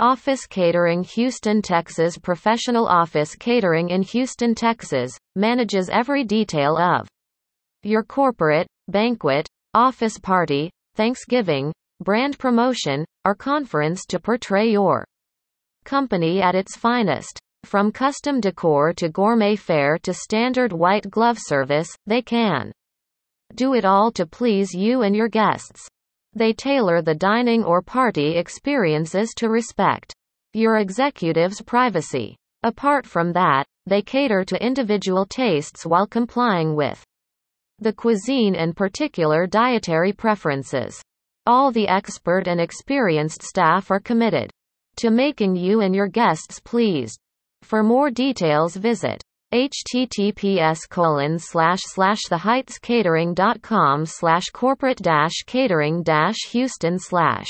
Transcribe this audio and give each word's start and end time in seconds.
Office 0.00 0.44
Catering 0.48 1.04
Houston, 1.04 1.62
Texas 1.62 2.18
Professional 2.18 2.88
Office 2.88 3.36
Catering 3.36 3.90
in 3.90 4.02
Houston, 4.02 4.52
Texas, 4.52 5.16
manages 5.36 5.88
every 5.88 6.24
detail 6.24 6.76
of 6.76 7.06
your 7.84 8.02
corporate, 8.02 8.66
banquet, 8.88 9.46
office 9.72 10.18
party, 10.18 10.68
Thanksgiving, 10.96 11.72
brand 12.02 12.40
promotion, 12.40 13.04
or 13.24 13.36
conference 13.36 14.04
to 14.06 14.18
portray 14.18 14.68
your 14.68 15.04
company 15.84 16.42
at 16.42 16.56
its 16.56 16.74
finest. 16.74 17.38
From 17.62 17.92
custom 17.92 18.40
decor 18.40 18.94
to 18.94 19.08
gourmet 19.08 19.54
fare 19.54 19.96
to 19.98 20.12
standard 20.12 20.72
white 20.72 21.08
glove 21.08 21.38
service, 21.38 21.94
they 22.04 22.20
can 22.20 22.72
do 23.54 23.74
it 23.74 23.84
all 23.84 24.10
to 24.10 24.26
please 24.26 24.74
you 24.74 25.02
and 25.02 25.14
your 25.14 25.28
guests. 25.28 25.88
They 26.36 26.52
tailor 26.52 27.00
the 27.00 27.14
dining 27.14 27.62
or 27.62 27.80
party 27.80 28.36
experiences 28.36 29.32
to 29.36 29.48
respect 29.48 30.12
your 30.52 30.78
executive's 30.78 31.62
privacy. 31.62 32.36
Apart 32.64 33.06
from 33.06 33.32
that, 33.34 33.66
they 33.86 34.02
cater 34.02 34.44
to 34.44 34.64
individual 34.64 35.26
tastes 35.26 35.86
while 35.86 36.06
complying 36.06 36.74
with 36.74 37.04
the 37.78 37.92
cuisine 37.92 38.54
and 38.54 38.76
particular 38.76 39.46
dietary 39.46 40.12
preferences. 40.12 41.00
All 41.46 41.70
the 41.70 41.86
expert 41.86 42.48
and 42.48 42.60
experienced 42.60 43.42
staff 43.42 43.90
are 43.90 44.00
committed 44.00 44.50
to 44.96 45.10
making 45.10 45.56
you 45.56 45.82
and 45.82 45.94
your 45.94 46.08
guests 46.08 46.58
pleased. 46.60 47.18
For 47.62 47.82
more 47.82 48.10
details 48.10 48.76
visit 48.76 49.22
https 49.54 50.80
colon 50.90 51.38
slash 51.38 51.78
slash 51.84 52.18
theheightscatering.com 52.28 54.04
slash 54.04 54.46
corporate 54.52 54.98
dash 54.98 55.44
catering 55.46 56.02
dash 56.02 56.36
houston 56.50 56.98
slash 56.98 57.46